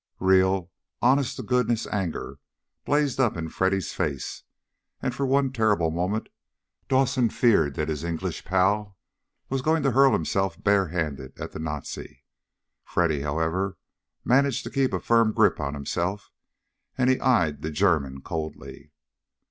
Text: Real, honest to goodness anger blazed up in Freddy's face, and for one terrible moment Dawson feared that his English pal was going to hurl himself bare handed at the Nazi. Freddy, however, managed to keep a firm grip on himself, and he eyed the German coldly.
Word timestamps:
Real, 0.19 0.71
honest 0.99 1.35
to 1.35 1.43
goodness 1.43 1.85
anger 1.85 2.39
blazed 2.85 3.19
up 3.19 3.37
in 3.37 3.49
Freddy's 3.49 3.93
face, 3.93 4.41
and 4.99 5.13
for 5.13 5.27
one 5.27 5.53
terrible 5.53 5.91
moment 5.91 6.27
Dawson 6.87 7.29
feared 7.29 7.75
that 7.75 7.87
his 7.87 8.03
English 8.03 8.43
pal 8.43 8.97
was 9.47 9.61
going 9.61 9.83
to 9.83 9.91
hurl 9.91 10.13
himself 10.13 10.59
bare 10.63 10.87
handed 10.87 11.39
at 11.39 11.51
the 11.51 11.59
Nazi. 11.59 12.23
Freddy, 12.83 13.19
however, 13.21 13.77
managed 14.25 14.63
to 14.63 14.71
keep 14.71 14.91
a 14.91 14.99
firm 14.99 15.33
grip 15.33 15.59
on 15.59 15.75
himself, 15.75 16.31
and 16.97 17.07
he 17.07 17.19
eyed 17.19 17.61
the 17.61 17.69
German 17.69 18.21
coldly. 18.23 18.91